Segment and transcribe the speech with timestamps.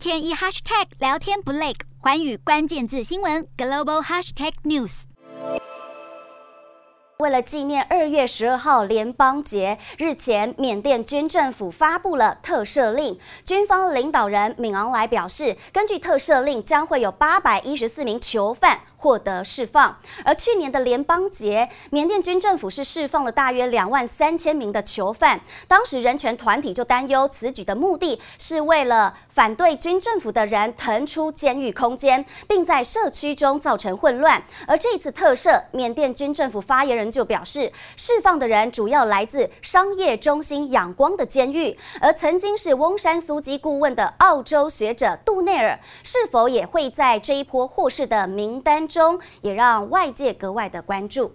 [0.00, 5.02] 天一 hashtag 聊天不累，环宇关键字新闻 global hashtag news。
[7.18, 13.20] 为了纪念二月十二号联邦节，日前缅甸军政府发布了特赦令。
[13.44, 19.96] 军方领导人敏昂莱表示，根据特赦令，将会有八百一十四名囚犯获得释放。
[20.24, 25.40] 而去年的联邦节，缅甸军政府是释放了大约两万三千名的囚犯。
[25.68, 34.42] 当时人权团体就担忧，此举的目的是为了反对军政府的人腾出监狱空间，并在社区中造成混乱。
[34.66, 37.10] 而这次特赦，缅甸军政府发言人。
[37.10, 51.32] 就表示，释放的人主要来自商业中心仰光的监狱，而曾经是翁山苏姬顾问的澳洲学者杜内尔是否也会在这一波获释的名单中，也让外界格外的关注。